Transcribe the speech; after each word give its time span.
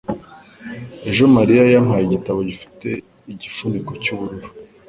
Ejo, 1.09 1.23
Mariya 1.35 1.63
yampaye 1.73 2.03
igitabo 2.05 2.39
gifite 2.49 2.87
igifuniko 3.33 3.91
cy'ubururu. 4.03 4.47